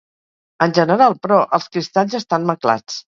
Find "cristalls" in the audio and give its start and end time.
1.77-2.17